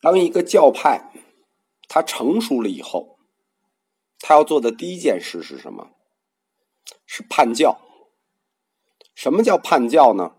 [0.00, 1.12] 当一个教派
[1.88, 3.18] 它成熟了以后，
[4.20, 5.90] 他要做的第一件事是什么？
[7.06, 7.80] 是判教。
[9.14, 10.36] 什么叫判教呢？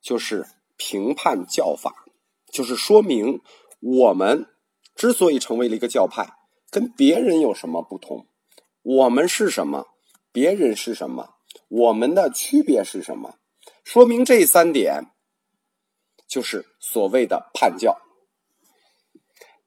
[0.00, 0.46] 就是
[0.76, 2.06] 评判教法，
[2.52, 3.42] 就是说明
[3.80, 4.46] 我们
[4.94, 6.34] 之所以成为了一个教派，
[6.70, 8.26] 跟别人有什么不同？
[8.82, 9.88] 我们是什么？
[10.32, 11.34] 别人是什么？
[11.68, 13.36] 我们的区别是什么？
[13.84, 15.12] 说明这三点，
[16.28, 17.98] 就是所谓的判教。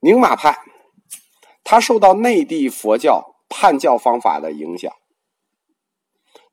[0.03, 0.59] 宁玛派，
[1.63, 4.93] 它受到内地佛教判教方法的影响，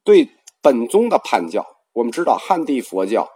[0.05, 0.31] 对
[0.63, 1.67] 本宗的判教。
[1.95, 3.29] 我们知道汉地佛教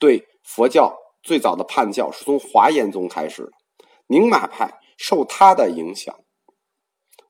[0.00, 3.52] 对佛教最早的判教是从华严宗开始，
[4.08, 6.12] 宁玛派受他的影响，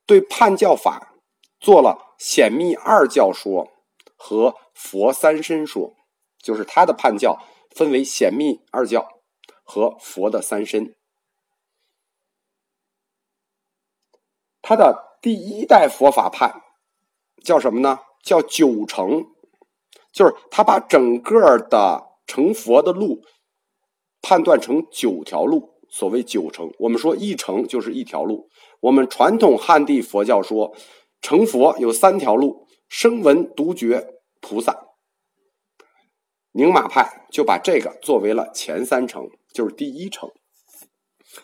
[0.07, 1.13] 对判教法
[1.61, 3.69] 做了显密二教说
[4.17, 5.93] 和佛三身说，
[6.43, 7.39] 就是他的判教
[7.77, 9.07] 分为显密二教
[9.63, 10.97] 和佛的三身。
[14.63, 16.55] 他的第一代佛法派
[17.45, 17.99] 叫什么呢？
[18.23, 19.27] 叫九成。
[20.13, 23.23] 就是他把整个的成佛的路
[24.21, 26.71] 判断成九条路，所谓九成。
[26.79, 28.51] 我们说一成就是一条路。
[28.81, 30.77] 我们传统汉地佛教说
[31.23, 34.07] 成佛有三条路：声闻、独觉、
[34.43, 34.89] 菩萨。
[36.53, 40.31] 宁玛派就把这个作为了前三成，就是第一层。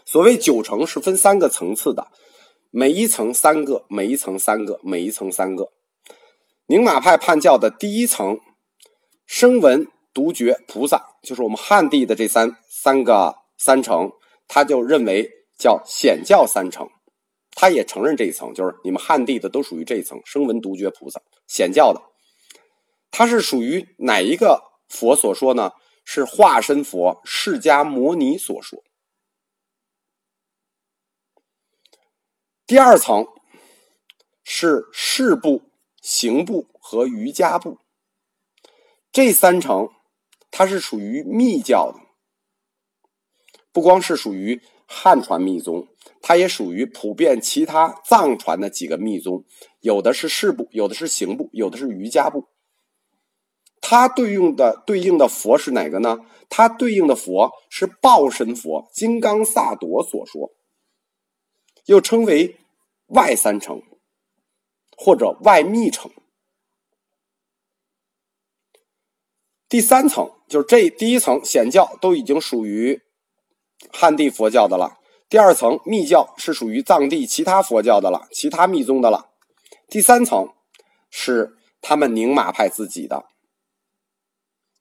[0.05, 2.08] 所谓九成是分三个层次的，
[2.70, 5.72] 每一层三个，每一层三个，每一层三个。
[6.66, 8.38] 宁玛派判教的第一层。
[9.27, 14.10] 声闻、独觉、菩萨，就是我们汉地的这三三个三成，
[14.47, 16.88] 他就认为叫显教三成，
[17.52, 20.20] 他也承认这一层，就是你们汉地的都属于这一层。
[20.25, 22.00] 声闻、独觉、菩萨，显教的，
[23.10, 25.72] 他是属于哪一个佛所说呢？
[26.05, 28.82] 是化身佛释迦牟尼所说。
[32.69, 33.27] 第二层
[34.44, 35.62] 是事部、
[36.02, 37.78] 行部和瑜伽部。
[39.10, 39.88] 这三层，
[40.50, 41.98] 它是属于密教的，
[43.72, 45.88] 不光是属于汉传密宗，
[46.20, 49.47] 它也属于普遍其他藏传的几个密宗。
[49.81, 52.48] 有的是事部，有的是行部，有的是瑜伽部。
[53.81, 56.19] 它对应的对应的佛是哪个呢？
[56.50, 60.53] 它对应的佛是报身佛金刚萨埵所说，
[61.88, 62.60] 又称为
[63.06, 63.82] 外三层
[64.94, 66.10] 或者外密层。
[69.71, 73.03] 第三层就是这第一层显教都已经属于
[73.91, 74.99] 汉地佛教的了，
[75.31, 79.31] 第二层密教是属于藏地其他佛教的了，其他密宗的了。
[79.88, 80.53] 第三层
[81.10, 83.26] 是他们宁玛派自己的，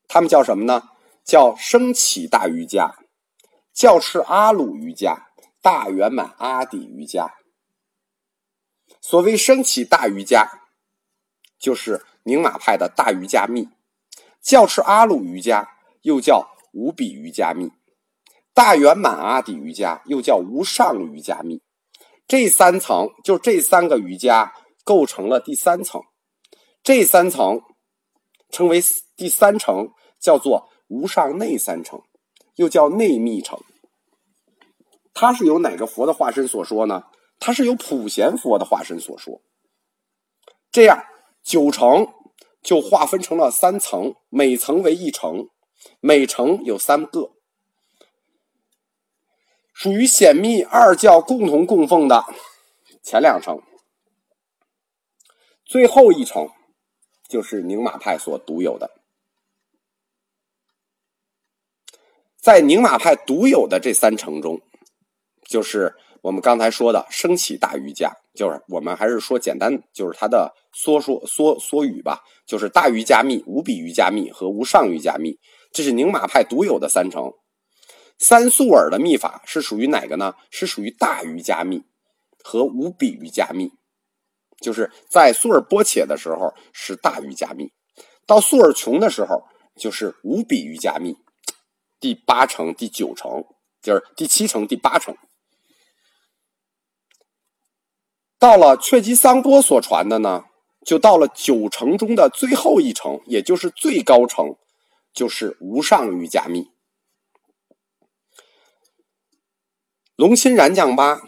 [0.10, 0.90] 他们叫什么呢？
[1.24, 3.00] 叫升起大瑜伽、
[3.74, 5.27] 教赤阿鲁瑜伽、
[5.68, 7.30] 大圆满阿底瑜伽。
[9.02, 10.48] 所谓升起大瑜伽，
[11.60, 13.68] 就是宁玛派的大瑜伽密。
[14.42, 15.68] 教赤阿鲁瑜伽
[16.04, 17.74] 又叫无比瑜伽密，
[18.54, 21.62] 大圆满阿底瑜伽又叫无上瑜伽密，
[22.26, 24.54] 这三层就这三个瑜伽
[24.86, 26.02] 构成了第三层，
[26.82, 27.62] 这三层
[28.50, 28.82] 称为
[29.18, 32.02] 第三层，叫做无上内三层，
[32.56, 33.62] 又叫内密层。
[35.20, 37.06] 它是由哪个佛的化身所说呢？
[37.40, 39.42] 它是由普贤佛的化身所说。
[40.72, 41.04] 这样
[41.42, 42.14] 九成。
[42.64, 45.48] 就划分成了三层，每层为一层，
[46.02, 47.32] 每层有三个，
[49.74, 52.26] 属于显密二教共同供奉的
[53.02, 53.62] 前两层，
[55.64, 56.50] 最后一层
[57.30, 58.92] 就是宁玛派所独有的。
[62.36, 64.60] 在宁玛派独有的这三层中，
[65.48, 68.12] 就是我们刚才说的升起大瑜伽。
[68.36, 75.40] 就是我们还是说简单，就是它的缩说缩缩语吧，就是大瑜伽密、无比瑜伽密和无上瑜伽密，
[75.72, 77.34] 这是宁玛派独有的三成。
[78.20, 80.36] 三素尔的密法是属于哪个呢？
[80.52, 81.82] 是属于大瑜伽密
[82.44, 83.72] 和无比瑜伽密。
[84.62, 87.72] 就是在素尔波切的时候是大瑜伽密，
[88.28, 89.46] 到素尔琼的时候
[89.76, 91.16] 就是无比瑜伽密。
[92.00, 93.46] 第八层、第九层，
[93.82, 95.16] 就是第七层、第八层。
[98.40, 100.46] 到了却吉桑波所传的呢，
[100.86, 104.56] 就到了九成中的最后一成，也就是最高层，
[105.12, 106.70] 就是无上瑜伽密。
[110.16, 111.22] 龙钦然将巴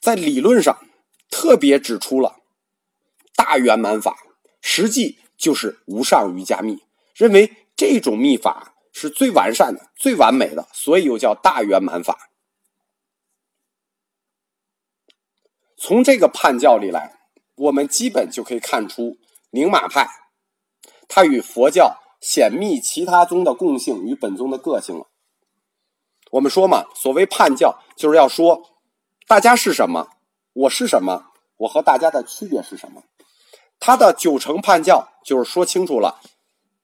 [0.00, 0.86] 在理论上
[1.30, 2.36] 特别指出了
[3.34, 4.16] 大圆满法，
[4.60, 6.82] 实际就是无上瑜伽密，
[7.14, 12.30] 认为这种密法是最完善的、最完美的，所以又叫大圆满法。
[15.86, 17.14] 从这个判教里来，
[17.56, 19.18] 我们基本就可以看出
[19.50, 20.08] 宁玛派，
[21.08, 25.08] 它与佛教显密其他宗的共性与本宗的个性了。
[26.30, 28.62] 我们说嘛，所谓判教，就是要说
[29.26, 30.08] 大家是什么，
[30.54, 31.26] 我是什么，
[31.58, 33.02] 我和大家的区别是什么。
[33.78, 36.18] 他的九成判教就是说清楚了，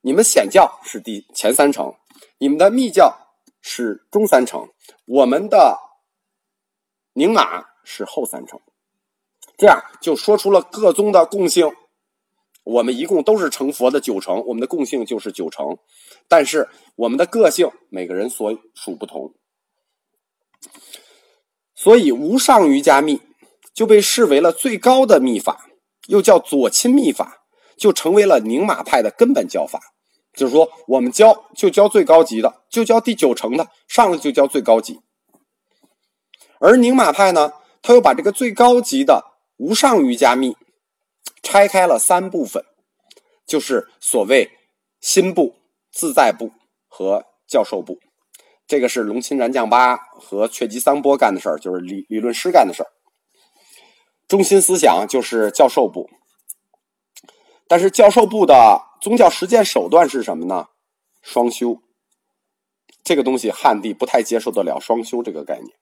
[0.01, 1.95] 你们显教是第前三成，
[2.37, 3.17] 你们的密教
[3.63, 4.69] 是中三成，
[5.05, 5.79] 我们的
[7.13, 8.61] 宁玛是后三成。
[9.61, 11.71] 这样就说出了各宗的共性。
[12.63, 15.77] 我们一共都是成佛的九成，我们的共性就是九成，
[16.27, 19.35] 但是我们的个性每个人所属不同。
[21.75, 23.21] 所以无上瑜伽密
[23.71, 25.67] 就被视为了最高的密法。
[26.07, 27.43] 又叫左亲密法，
[27.77, 29.79] 就成为了宁玛派的根本教法。
[30.33, 34.99] 就是说，我们教就教最高级的，就教第九成的，上来就教最高级。
[36.59, 37.53] 而宁玛派呢，
[37.83, 39.30] 他又把这个最高级的
[39.61, 40.57] 无上瑜伽密
[41.43, 42.65] 拆开了三部分，
[43.45, 44.49] 就是所谓
[44.99, 45.53] 心部、
[45.91, 46.51] 自在部
[46.87, 47.99] 和教授部。
[48.65, 52.89] 这个是龙钦然将巴和却吉桑波干的事儿，就是理理论师干的事儿。
[54.27, 56.09] 中心思想就是教授部，
[57.67, 60.69] 但是教授部的宗教实践手段是什么呢？
[61.21, 61.77] 双修，
[63.03, 65.77] 这个东西汉地不太接受得了双修这个概念。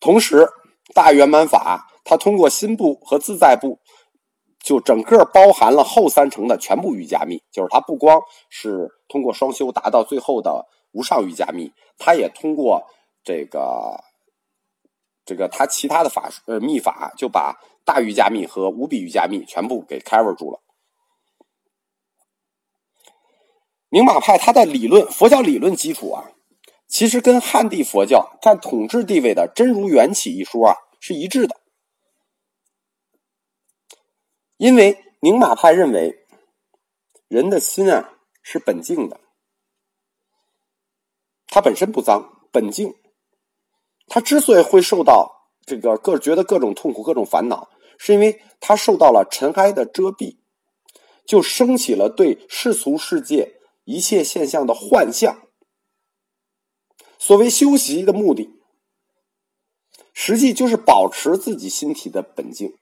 [0.00, 0.48] 同时，
[0.94, 3.78] 大圆满法它通过心部和自在部，
[4.60, 12.84] 就整个包含了后三层的全部瑜伽密，就是它不光是通过双修达到最后的无上瑜伽密，它也通过
[13.22, 14.02] 这个。
[15.28, 20.60] 这个他其他的法呃秘法就把大瑜伽密和无比瑜伽密全部给 cover 住了。
[23.88, 26.30] 宁玛派他的理论佛教理论基础啊，
[26.88, 31.60] 其实跟汉地佛教占统治地位的真如缘起一说啊是一致的。
[34.56, 36.26] 因为宁玛派认为
[37.28, 39.20] 人的心啊是本净的，
[41.48, 42.94] 它本身不脏，本净。
[44.08, 47.68] 他之所以会受到这个各觉得各种痛苦、各种烦恼，
[47.98, 50.38] 是因为他受到了尘埃的遮蔽，
[51.26, 55.45] 就升起了对世俗世界一切现象的幻象。
[57.26, 58.48] 所谓修习的目的，
[60.12, 62.76] 实际就是保持自己心体的本净。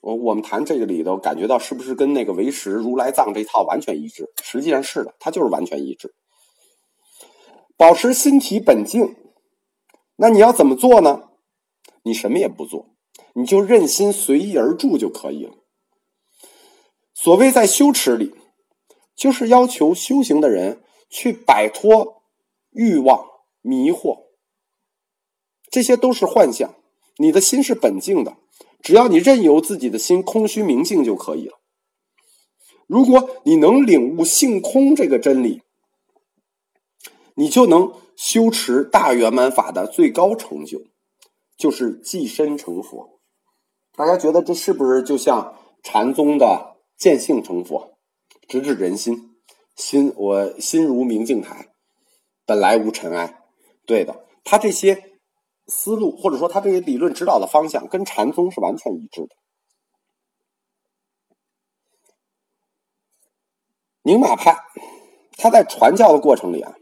[0.00, 4.32] 我我们谈这个里头，感觉到是不是跟那个唯识、如来藏这套完全一致？
[4.44, 6.14] 实际上是的，它就是完全一致。
[7.76, 9.16] 保持心体本净。
[10.14, 11.30] 那你要怎么做呢？
[12.04, 12.94] 你什么也不做，
[13.34, 15.54] 你就任心随意而住就可以了。
[17.12, 18.32] 所谓在修持里，
[19.16, 22.21] 就是要求修行的人去摆脱
[22.72, 23.24] 欲望、
[23.60, 24.26] 迷惑，
[25.70, 26.74] 这些都是幻象。
[27.18, 28.36] 你的心是本净的，
[28.82, 31.60] 只要你任由自己的心空虚明净就可以了。
[32.86, 35.62] 如果你能领悟性空这个真理，
[37.34, 37.92] 你就能。
[38.14, 40.82] 修持大圆满法的最高成就，
[41.56, 43.18] 就是寄身成佛。
[43.96, 47.96] 大家觉得这是不是就像禅宗的见性成佛，
[48.46, 49.34] 直指人心？
[49.74, 51.71] 心我心如明镜台，
[52.52, 53.40] 本来无尘埃。
[53.86, 55.10] 对的，他这些
[55.68, 59.28] 思路或者说他这些理论指导的方向，跟禅宗是完全一致的。
[64.02, 64.54] 宁玛派，
[65.38, 66.74] 他在传教的过程里啊。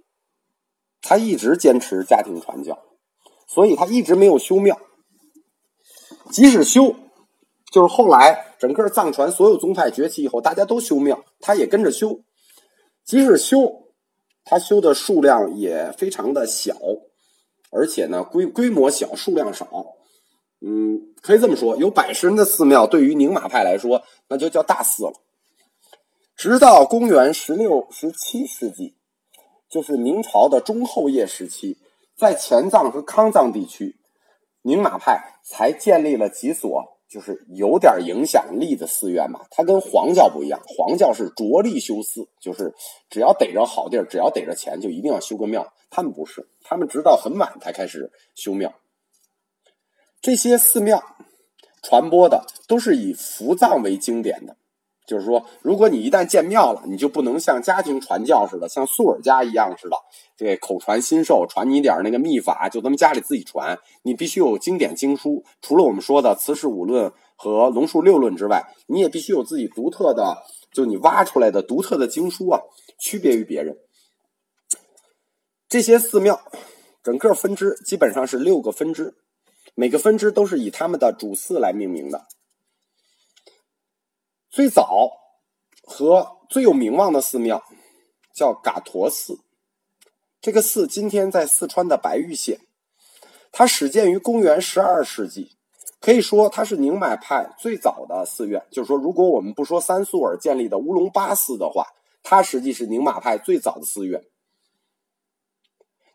[1.03, 2.77] 他一直坚持家庭传教，
[3.47, 4.77] 所以他一直没有修庙。
[6.33, 6.97] 即使修，
[7.71, 12.19] 就是后来整个藏传所有宗派崛起以后，大家都修庙，他也跟着修。
[13.05, 13.90] 即使修，
[14.50, 16.75] 他修的数量也非常的小，
[17.71, 19.95] 而且呢规规模小，数量少。
[20.61, 25.12] 嗯，可以这么说，有百十人的寺庙，对于宁玛派来说，那就叫大寺了。
[26.35, 28.97] 直到公元十六、十七世纪。
[29.69, 31.78] 就是明朝的中后叶时期，
[32.19, 34.00] 在前藏和康藏地区，
[34.62, 39.40] 宁玛派才建立了几所就是有点影响力的寺院嘛。
[39.50, 42.73] 它跟黄教不一样，黄教是着力修寺，就是
[43.11, 45.75] 只要逮着好地儿，只要逮着钱，就一定要修个庙。
[45.90, 48.73] 他们不是，他们直到很晚才开始修庙。
[50.23, 51.02] 这些寺庙
[51.83, 54.57] 传播的都是以福藏为经典的。
[55.11, 59.97] 就是说，如果你一旦建庙了，你就不能像家庭传教似的，像素尔家一样似的，
[60.37, 63.76] 这口传心授，传你点那个秘法，就咱们家里自己传。
[64.02, 72.61] 你必须有经典经书，除了我们说的慈氏五论和龙树六论之外，你也必须有自己独特的，就你挖出来的独特的经书啊，
[73.00, 73.76] 区别于别人。
[75.69, 76.40] 这些寺庙，
[77.02, 79.17] 整个分支基本上是六个分支，
[79.75, 82.26] 每个分支都是以他们的主寺来命名的。
[84.50, 85.12] 最早
[85.85, 87.62] 和最有名望的寺庙
[88.35, 89.38] 叫嘎陀寺，
[90.40, 92.59] 这个寺今天在四川的白玉县，
[93.52, 95.57] 它始建于公元十二世纪，
[96.00, 98.66] 可以说它是宁买派最早的寺院。
[98.73, 101.87] 就是说，如果我们不说三素尔建立的乌龙巴寺的话，
[102.25, 104.25] 它实际是宁玛派最早的寺院。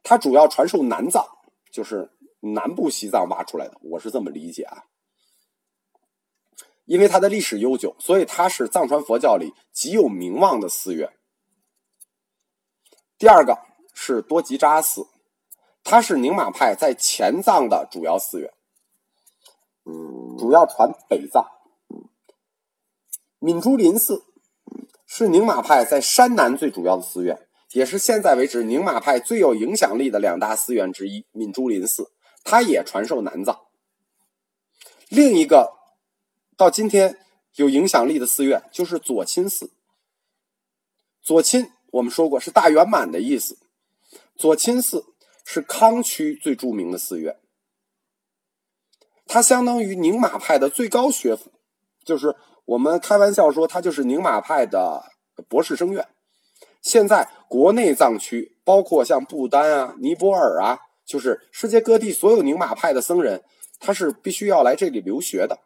[0.04, 1.26] 它主要传授南藏，
[1.72, 2.12] 就是
[2.42, 4.84] 南部西藏挖出来的，我是这么理解啊。
[6.86, 11.10] 因为它的历史悠久，所以它是藏传佛教里极有名望的寺院。
[13.18, 13.58] 第二个
[13.94, 15.08] 是多吉扎寺，
[15.84, 18.54] 它是宁玛派在前藏的主要寺院，
[19.84, 21.44] 主要传北藏。
[23.40, 24.24] 敏珠林寺
[25.08, 31.26] 是宁玛派在山南最主要的寺院，也是现在为止宁玛派最有影响力的两大寺院之一。
[31.32, 32.12] 敏珠林寺，
[32.44, 33.62] 它也传授南藏。
[35.10, 35.74] 另一个。
[36.58, 37.18] 到今天
[37.56, 39.72] 有影响力的寺院就是左钦寺。
[41.22, 43.58] 左钦我们说过是大圆满的意思。
[44.36, 45.06] 左钦寺
[45.46, 47.38] 是康区最著名的寺院，
[49.26, 51.52] 它相当于宁玛派的最高学府，
[52.04, 52.36] 就是
[52.66, 55.12] 我们开玩笑说它就是宁玛派的
[55.48, 56.08] 博士生院。
[56.82, 63.44] 现在国内藏区，包括像不丹啊、尼泊尔啊，就是世界各地所有宁玛派的僧人，
[63.80, 65.60] 他是必须要来这里留学的。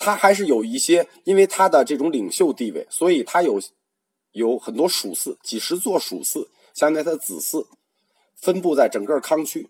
[0.00, 3.60] 他还是有一些，因为他的这种领袖地位，所以他有
[4.30, 7.66] 有很多属寺，几十座属寺，相当于他的子嗣，
[8.36, 9.68] 分布在整个康区。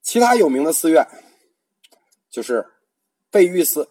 [0.00, 1.06] 其他有名的寺院
[2.30, 2.66] 就是
[3.30, 3.88] 贝玉寺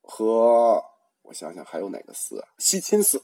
[0.00, 0.82] 和
[1.22, 2.48] 我想想还有哪个寺啊？
[2.56, 3.22] 西钦寺，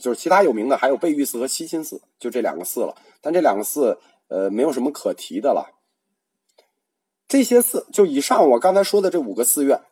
[0.00, 3.00] 就是其他有名的还有贝玉寺和西钦寺，就这两个寺了。
[3.20, 4.00] 但这两个寺。
[4.30, 5.76] 呃，没有什么可提的了。
[7.28, 9.82] 这些寺，就以上我刚才说的这五个寺院，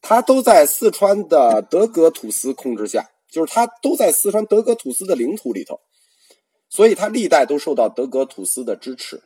[0.00, 5.80] 它都在四川的德格土司控制下，就是它都在四川德格土司的领土里头，
[6.68, 9.24] 所以它历代都受到德格土司的支持。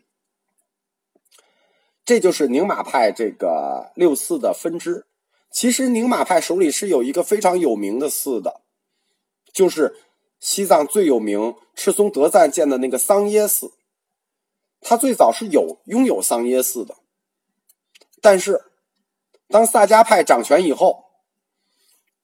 [2.04, 5.06] 这就是宁玛派这个六寺的分支。
[5.50, 8.62] 其实宁玛派手里是有一个非常有名的寺的，
[9.52, 9.94] 就是
[10.40, 13.72] 西藏最有名赤松德赞建的那个桑耶寺。
[14.82, 16.96] 他最早是有拥有桑耶寺的，
[18.20, 18.60] 但是
[19.48, 21.04] 当萨迦派掌权以后，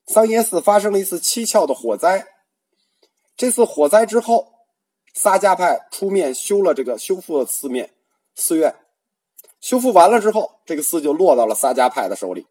[0.07, 2.27] 桑耶寺发生了一次蹊跷的火灾。
[3.37, 4.67] 这次火灾之后，
[5.15, 7.95] 萨迦派出面修了这个修复了寺面
[8.35, 8.75] 寺院，
[9.61, 12.47] 修复完了之后，这个寺就落到了萨迦派的手里。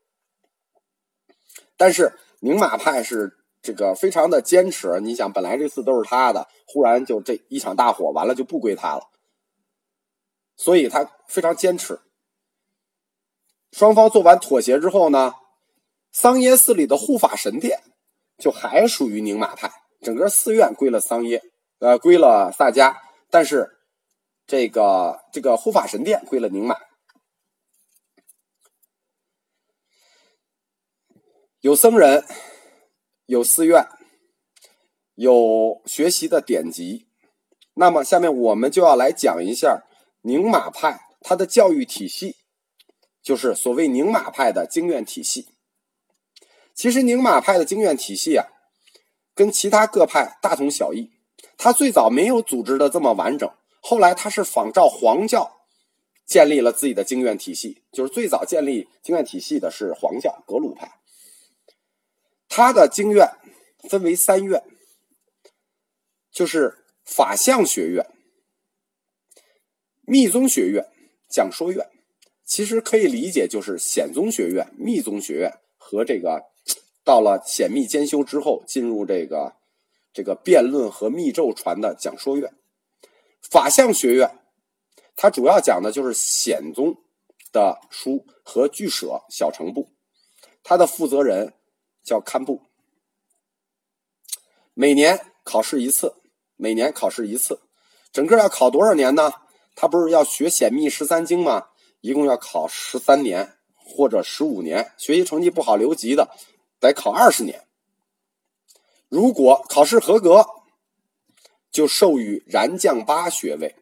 [1.76, 9.10] 但是宁玛派是这个非常的坚持，你想，本来这寺都是他的，忽然就这一场大火完了就不归他了。
[10.58, 12.02] 所以他非常坚持。
[13.72, 15.36] 双方做完妥协之后呢，
[16.12, 17.84] 桑耶寺里的护法神殿
[18.38, 19.72] 就还属于宁玛派，
[20.02, 21.44] 整个寺院归了桑耶，
[21.80, 22.98] 呃，归了萨迦，
[23.30, 23.78] 但是
[24.48, 26.76] 这个这个护法神殿归了宁玛。
[31.60, 32.24] 有僧人，
[33.26, 33.88] 有寺院，
[35.16, 37.08] 有学习的典籍。
[37.74, 39.84] 那么，下面我们就要来讲一下。
[40.22, 42.36] 宁玛派它的教育体系，
[43.22, 45.50] 就是所谓宁玛派的经院体系。
[46.74, 48.46] 其实宁玛派的经院体系啊，
[49.34, 51.12] 跟其他各派大同小异。
[51.58, 55.62] 它最早没有组织的这么完整，后来它是仿照黄教
[56.26, 57.84] 建立了自己的经院体系。
[57.92, 61.00] 就是最早建立经院体系的是黄教格鲁派。
[62.48, 63.30] 它的经院
[63.90, 64.64] 分为三院，
[66.32, 68.06] 就是法相学院。
[70.10, 70.86] 密宗学院、
[71.28, 71.86] 讲说院，
[72.46, 76.46] 其实可以理解就是显宗学院、密宗学院和这个
[77.04, 79.58] 到了显密兼修之后，进入这个
[80.14, 82.54] 这个辩论和密咒传的讲说院。
[83.42, 84.40] 法相学院，
[85.18, 86.96] 它主要讲的就是显宗
[87.52, 89.92] 的书和俱舍小乘部，
[90.64, 91.54] 它的负责人
[92.02, 92.62] 叫堪布。
[94.74, 96.16] 每年考试一次，
[96.56, 97.60] 每年考试一次，
[98.14, 99.34] 整个要考多少年呢？
[99.80, 101.68] 他不是要学显密十三经吗？
[102.02, 106.36] 一共要考十三年或者十五年，学习成绩不好留级的，
[106.80, 107.68] 得考二十年。
[109.08, 110.48] 如果考试合格，
[111.72, 113.76] 就授予燃将八学位，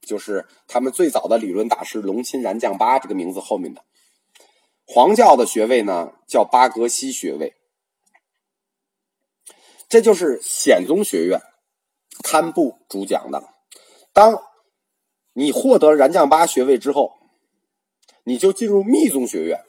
[0.00, 3.84] 就是他们最早的理论大师龙钦燃将八这个名字后面的。
[4.84, 7.54] 黄教的学位呢叫巴格西学位。
[9.88, 11.40] 这就是显宗学院，
[12.24, 13.44] 堪布主讲的。
[14.12, 14.42] 当
[15.38, 17.12] 你获得燃将八学位之后，
[18.24, 19.60] 你就进入密宗学院，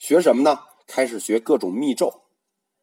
[0.00, 0.58] 学什么呢？
[0.88, 2.22] 开始学各种密咒。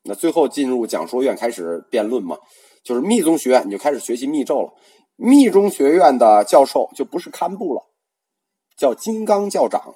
[0.03, 2.38] 那最后进入讲说院开始辩论嘛，
[2.84, 4.74] 就是密宗学院你就开始学习密咒了。
[5.17, 7.86] 密宗学院的教授就不是堪布了，
[8.77, 9.95] 叫金刚教长。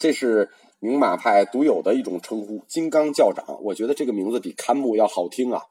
[0.00, 3.62] 这是宁玛派独有的一种称呼，金刚教长。
[3.62, 5.62] 我觉得这个名字比堪布要好听啊。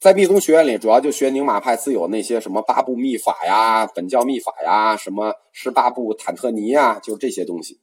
[0.00, 7.82] 在密宗学院里，主要就学宁玛派自有那些什么八部秘法呀、本教秘法呀、什么十八部坦特尼呀，就这些东西。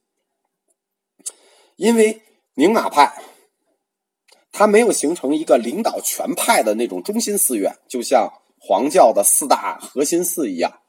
[1.76, 2.20] 因为
[2.54, 3.22] 宁玛派，
[4.50, 10.80] 它没有形成一个领导全派的那种中心寺院，就像黄教的四大核心寺一样，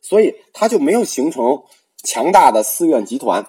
[0.00, 1.64] 所以它就没有形成
[2.04, 3.44] 强大的寺院集团。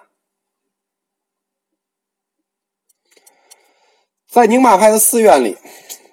[4.26, 5.56] 在宁玛派的寺院里，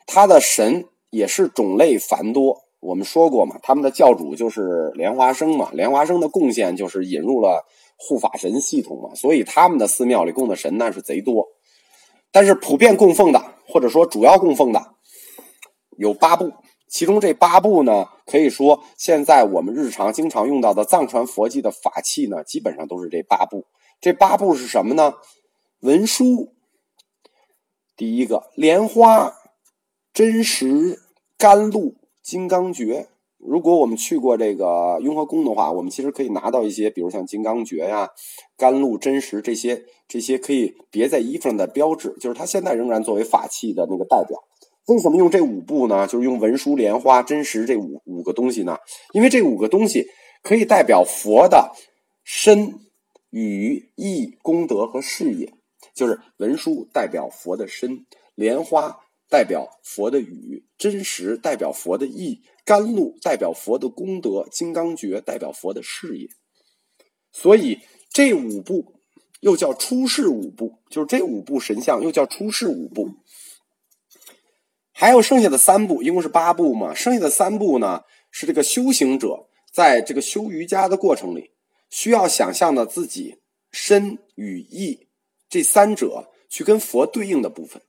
[0.06, 0.88] 他的神。
[1.16, 2.64] 也是种类繁多。
[2.82, 7.66] 我们说过嘛，他们的教主就是莲花生嘛，莲花生的贡献就是引入了
[7.98, 11.48] 护法神系统嘛，所以他们的寺庙里供的神那是贼多。
[12.32, 14.96] 但是普遍供奉的，或者说主要供奉的
[15.98, 16.52] 有八部，
[16.90, 23.66] 其中这八部呢，可以说现在我们日常经常用到的藏传佛系的法器呢，基本上都是这八部。
[24.02, 25.14] 这八部是什么呢？
[25.80, 26.54] 文殊，
[27.96, 29.34] 第一个莲花，
[30.14, 31.00] 真实。
[31.38, 38.10] 甘露、金刚诀，如果我们去过这个雍和宫的话，我们其实可以拿到一些，比如像金刚诀呀、
[38.58, 44.44] 甘露、真实这些，这些可以别在衣服上的标志，就是它现在仍然作为法器的那个代表。
[44.88, 46.08] 为什么用这五步呢？
[46.08, 48.78] 就是用文殊、莲花、真实这五五个东西呢？
[49.14, 50.08] 因为这五个东西
[50.42, 51.72] 可以代表佛的
[52.24, 52.76] 身、
[53.32, 55.54] 语、意、功德和事业。
[55.94, 59.00] 就是文殊代表佛的身，莲花。
[59.30, 66.30] 代表佛的语，真实代表佛的意，甘露代表佛的功德，金刚诀代表佛的事业。
[67.32, 69.02] 所以这五部
[69.42, 73.10] 又叫出世五部，就是这五部神像又叫出世五部。
[74.92, 76.94] 还有剩下的三部，一共是八部嘛？
[76.96, 81.52] 剩下的三部呢，是这个修行者在这个修瑜伽的过程里，
[81.90, 85.10] 需要想象的自己身与意
[85.50, 87.82] 这三者去跟佛对应的部分。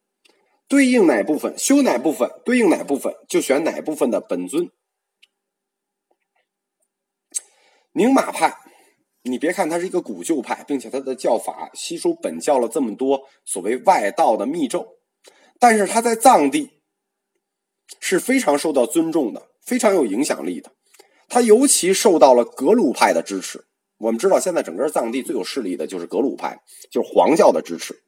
[0.68, 4.70] 对应哪部分修哪部分，对应哪部分就选哪部分的本尊。
[7.92, 8.58] 宁玛派，
[9.22, 14.98] 你别看它是一个古旧派，并且它的教法吸收本教了这么多所谓外道的密咒，
[15.60, 16.80] 但是它在藏地
[18.00, 20.72] 是非常受到尊重的，非常有影响力的。
[21.28, 23.66] 它尤其受到了格鲁派的支持。
[23.98, 28.02] 我们知道，现在整个藏地最有势力的就是格鲁派，就是黄教的支持。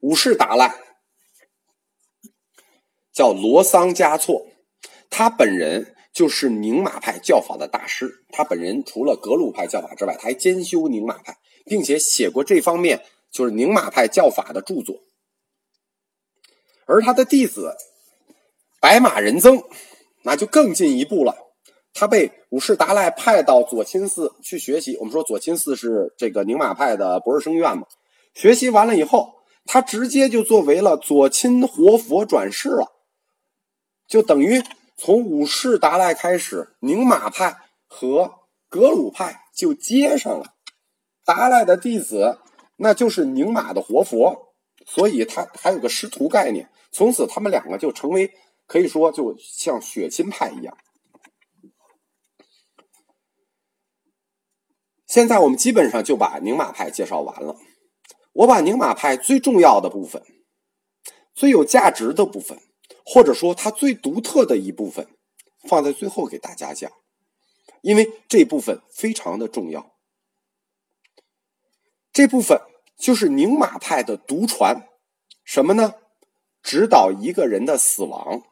[0.00, 0.91] 五世达赖。
[3.12, 4.46] 叫罗桑嘉措，
[5.10, 8.24] 他本人就是宁玛派教法的大师。
[8.30, 14.96] 他本人除了格鲁派教法之外，他还兼修宁玛派，并且写过这方面就是宁玛派教法的著作。
[16.86, 17.76] 而他的弟子
[18.80, 19.62] 白马仁增，
[20.24, 21.36] 那就更进一步了。
[21.94, 24.96] 他被五世达赖派到左亲寺去学习。
[24.96, 27.86] 我们说左亲寺是这个宁玛派的博士生院嘛？
[28.34, 29.34] 学习完了以后，
[29.66, 32.90] 他直接就作为了左亲活佛转世了。
[34.12, 34.62] 就等于
[34.94, 40.54] 从五世达赖开始，宁玛派和格鲁派就接上了。
[41.24, 42.38] 达赖的弟子
[42.76, 44.52] 那就是宁玛的活佛，
[44.84, 46.68] 所以他还有个师徒概念。
[46.90, 48.34] 从此，他们两个就成为
[48.66, 50.76] 可以说就像血亲派一样。
[55.06, 57.56] 现在我们基本上就把宁玛派介绍完了。
[58.34, 60.22] 我把宁玛派最重要的部分、
[61.32, 62.58] 最有价值的部分。
[63.04, 65.08] 或者说，它最独特的一部分，
[65.68, 66.90] 放在最后给大家讲，
[67.80, 69.94] 因为这部分非常的重要。
[72.12, 72.60] 这部分
[72.96, 74.88] 就是宁玛派的独传，
[75.44, 75.94] 什么呢？
[76.62, 78.42] 指导一个人的死亡。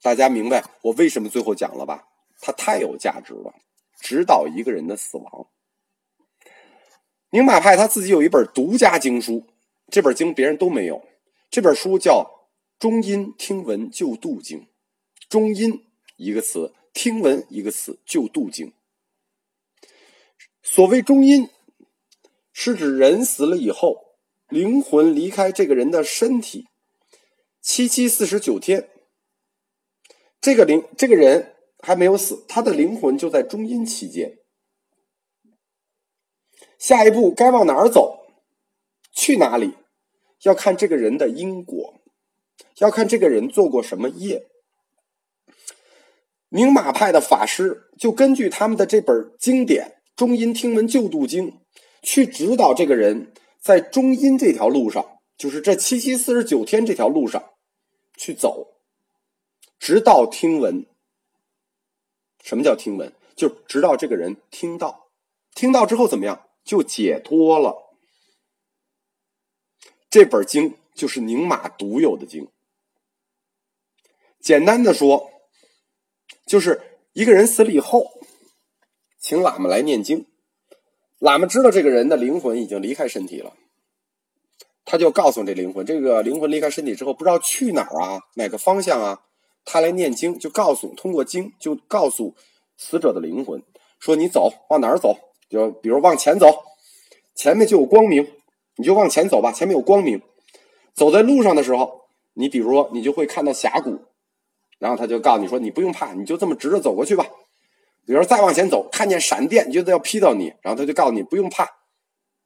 [0.00, 2.08] 大家明白我为什么最后讲了吧？
[2.40, 3.52] 它太有价值了，
[4.00, 5.48] 指导一个人的死亡。
[7.30, 9.44] 宁玛派他自己有一本独家经书，
[9.90, 11.07] 这本经别人都没有。
[11.50, 12.44] 这本书叫
[12.80, 14.60] 《中阴听闻救度经》，
[15.30, 18.74] 中阴一个词，听闻一个词，救度经。
[20.62, 21.48] 所谓中阴，
[22.52, 24.18] 是指人死了以后，
[24.50, 26.68] 灵魂离开这个人的身体
[27.62, 28.90] 七七四十九天，
[30.42, 34.36] 这个灵这个人还没有死，他的灵魂就在中阴期间。
[36.78, 38.26] 下一步该往哪儿走？
[39.12, 39.74] 去哪里？
[40.42, 41.94] 要看这个人的因果，
[42.78, 44.46] 要看这个人做过什么业。
[46.50, 51.50] 宁玛派的法师就根据他们的这本经典《中阴听闻救度经》，
[52.02, 57.50] 去指导这个人在中阴这条路上，就是这七七四十九天这条路上
[58.16, 58.78] 去走，
[59.78, 60.86] 直到听闻。
[62.42, 63.12] 什么叫听闻？
[63.36, 65.08] 就直到这个人听到，
[65.54, 66.46] 听到之后怎么样？
[66.64, 67.87] 就解脱了。
[70.10, 72.48] 这本经就是宁玛独有的经。
[74.40, 75.30] 简单的说，
[76.46, 76.80] 就是
[77.12, 78.06] 一个人死了以后，
[79.18, 80.26] 请喇嘛来念经。
[81.20, 83.54] 喇嘛知道这个人的灵魂已经离开身体了，
[84.84, 89.24] 他就告诉这灵魂：这个灵魂离开身体之后，不知道去哪儿啊，哪个方向啊？
[89.64, 92.34] 他来念经，就告诉通过经，就告诉
[92.76, 93.62] 死者的灵魂
[93.98, 95.18] 说：“你走，往哪儿走？
[95.50, 96.62] 就比如往前走，
[97.34, 98.32] 前面就有光明。”
[98.78, 100.22] 你就往前走吧，前面有光明。
[100.94, 102.02] 走在路上的时候，
[102.34, 103.98] 你比如说，你就会看到峡谷，
[104.78, 107.26] 然后他就告诉你说：“你不用怕，你就这么直着走过去吧。”
[108.06, 111.68] 比如再往前走，看见闪电，你觉得要劈到你，然后他就告诉你不用怕，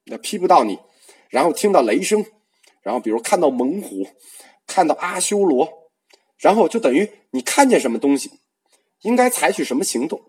[0.06, 0.78] 那劈不到你。
[1.30, 2.26] 然后听到雷声，
[2.82, 4.06] 然后比如看到猛虎，
[4.66, 5.68] 看到阿修罗，
[6.38, 8.30] 然后就等于你看见什么东西，
[9.02, 10.20] 应该采取什么行动。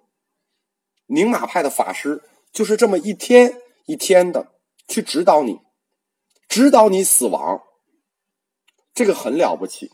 [1.08, 4.54] 宁玛派的法师就是这么一天一天的
[4.88, 5.60] 去指导你。
[6.48, 7.64] 指导你死亡，
[8.94, 9.92] 这个很了不起。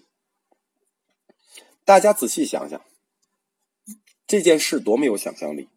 [1.85, 2.81] 大家仔细想想，
[4.27, 5.69] 这件事多么有想象力，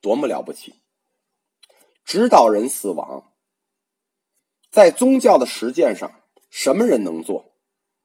[0.00, 0.74] 多么了不起！
[2.04, 3.32] 指导人死亡，
[4.70, 7.52] 在宗教的实践上，什么人能做？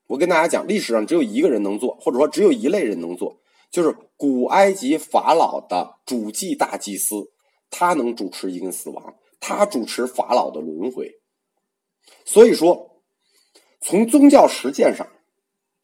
[0.08, 7.32] 我跟大家讲，历史上只有一个人能做，或者说只有一类人能做，就是古埃及法老的主祭大祭司，
[7.70, 11.22] 他能主持一个死亡，他主持法老的轮回。
[12.26, 13.02] 所以说，
[13.82, 15.08] 从宗教实践上，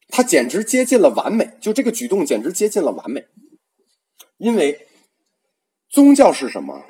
[0.08, 1.52] 它简直接近了完美。
[1.60, 3.26] 就这个举动，简直接近了完美。
[4.38, 4.86] 因为
[5.88, 6.84] 宗教是什么？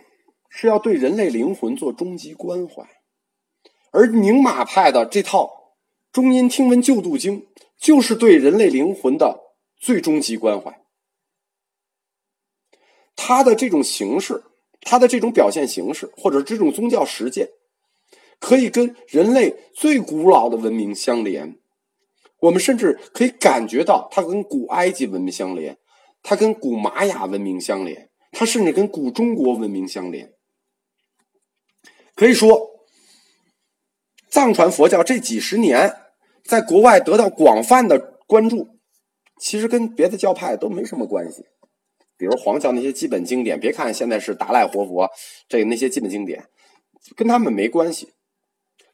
[0.48, 2.88] 是要对人类灵魂做终极关怀。
[3.92, 5.44] 而宁玛派的这套
[6.12, 7.42] 《中阴听闻救度经》，
[7.78, 10.80] 就是对人类灵魂的最终极关怀。
[13.14, 14.42] 它的这种形式，
[14.80, 17.50] 它的这种表现形式，或者这种宗教实践。
[18.40, 21.56] 可以跟人类最古老的文明相连，
[22.40, 25.76] 我们甚至可以感觉到它跟古埃及文明相连，
[26.22, 30.32] 它跟古玛雅文明相连，它甚至跟古中国文明相连。
[32.16, 32.70] 可以说，
[34.30, 35.94] 藏传佛教这几十年
[36.42, 38.68] 在国外得到广泛的关注，
[39.38, 41.44] 其实跟别的教派都没什么关系。
[42.16, 45.10] 比如黄教那些基本经典，别看现在是达赖活佛，
[45.48, 46.44] 这那些基本经典
[47.16, 48.12] 跟他们没关系。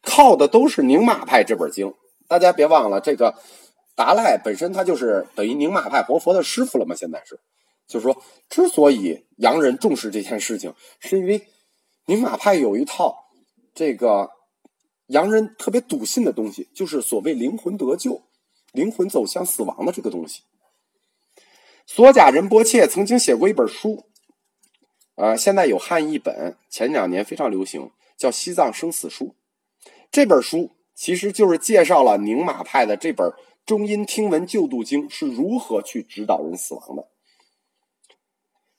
[0.07, 1.93] 靠的都是宁玛派这本经，
[2.29, 3.35] 大家别忘了，这个
[3.93, 6.95] 达赖本身他就是等于宁玛派活佛的师傅了嘛。
[6.95, 7.37] 现在是，
[7.85, 11.45] 就是说，之所以洋人重视这件事情，是因为
[12.05, 13.25] 宁玛派有一套
[13.75, 14.31] 这个
[15.07, 18.23] 洋人特别笃信的东西，就是所谓灵魂得救、
[18.71, 20.43] 灵魂走向死亡的这个东西。
[21.85, 24.05] 索甲仁波切曾经写过一本书，
[25.15, 29.25] 呃，现在有汉译本，前两年非常流行，叫《西藏生死书》。
[30.11, 33.29] 这本书其实就是介绍了宁玛派的这本
[33.65, 37.09] 《中阴听闻救度经》是如何去指导人死亡的。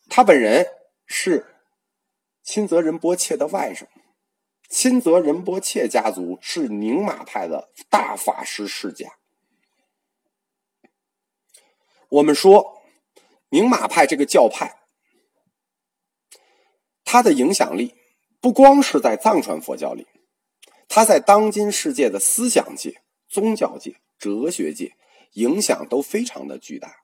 [0.08, 0.66] 他本人
[1.06, 1.46] 是
[2.42, 3.86] 钦泽仁波切的外甥，
[4.68, 9.18] 钦泽仁波切家族是宁玛派的大法师世家。
[12.08, 12.82] 我们说，
[13.50, 14.80] 宁玛派这个教派，
[17.04, 17.94] 它的影响力
[18.40, 20.06] 不光是在藏传佛教里。
[20.88, 24.96] 他在当今世界的思想界、宗教界、哲学界
[25.34, 27.02] 影响都非常的巨大。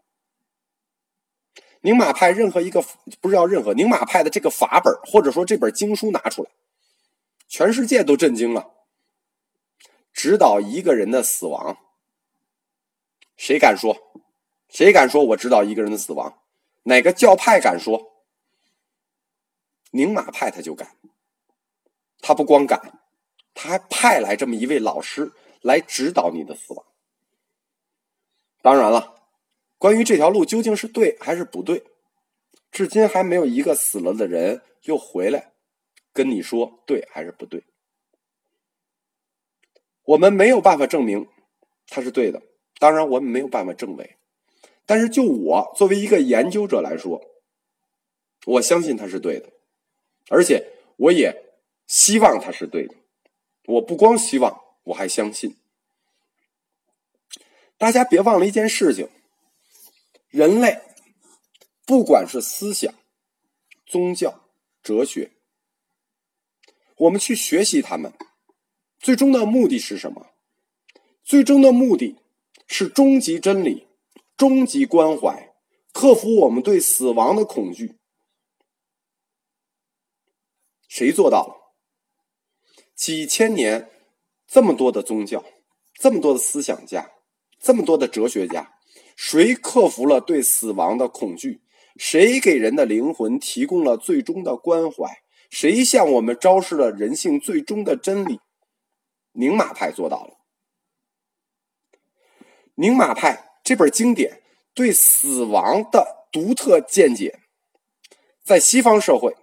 [1.83, 2.83] 宁玛派任何一个
[3.20, 6.51] 不知道任何宁玛派的这个法本或者说这本经书拿出来，
[7.47, 8.73] 全世界都震惊了。
[10.12, 11.77] 指导一个人的死亡，
[13.37, 14.23] 谁敢说？
[14.70, 16.40] 谁敢说我指导一个人的死亡？
[16.85, 18.23] 哪个教派敢说？
[19.90, 20.97] 宁玛派他就敢，
[22.20, 23.03] 他不光敢。
[23.54, 26.84] 他还派来这么一位老师来指导你的死亡。
[28.60, 29.22] 当然了，
[29.78, 31.84] 关于这条路究竟是对还是不对，
[32.70, 35.52] 至今还没有一个死了的人又回来
[36.12, 37.62] 跟你说对还是不对。
[40.04, 41.28] 我们没有办法证明
[41.86, 42.42] 他是对的，
[42.78, 44.16] 当然我们没有办法证伪。
[44.86, 47.22] 但是就我作为一个研究者来说，
[48.44, 49.50] 我相信他是对的，
[50.28, 51.54] 而且我也
[51.86, 52.94] 希望他是对的。
[53.66, 55.57] 我不光希望，我还相信。
[57.77, 59.09] 大家别忘了一件事情：
[60.29, 60.81] 人类
[61.85, 62.94] 不管是思想、
[63.87, 64.48] 宗教、
[64.83, 65.33] 哲学，
[66.96, 68.12] 我们去学习他们，
[68.98, 70.31] 最终的目的是什么？
[71.22, 72.18] 最终的目的
[72.66, 73.87] 是终极真理、
[74.37, 75.55] 终极关怀，
[75.92, 77.98] 克服我们对死亡的恐惧。
[80.87, 81.63] 谁做到了？
[82.94, 83.90] 几千年，
[84.46, 85.44] 这么多的宗教，
[85.94, 87.11] 这么多的思想家，
[87.61, 88.74] 这么多的哲学家，
[89.16, 91.62] 谁克服了对死亡的恐惧？
[91.96, 95.22] 谁给人的灵魂提供了最终的关怀？
[95.50, 98.40] 谁向我们昭示了人性最终的真理？
[99.33, 100.38] 宁玛派做到了。
[102.76, 107.40] 宁玛派这本经典对死亡的独特见解，
[108.42, 109.37] 在西方社会。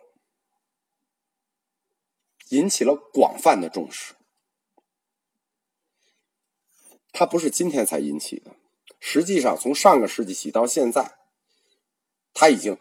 [2.51, 4.13] 引起了广泛的重视。
[7.13, 8.55] 它不是今天才引起的，
[8.99, 11.17] 实际上从上个世纪起到现在，
[12.33, 12.77] 它已经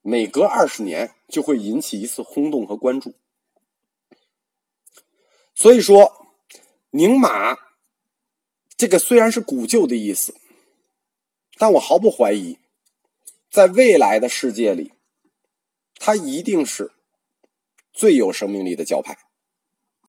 [0.00, 3.14] 每隔二十年就会引起一次轰动和关注。
[5.54, 6.26] 所以说，
[6.90, 7.56] 宁玛
[8.76, 10.34] 这个虽然是古旧的意思，
[11.56, 12.58] 但我毫不怀疑，
[13.50, 14.92] 在未来的世界里，
[15.98, 16.92] 它一定是。
[17.96, 19.25] 最有生命力的教派。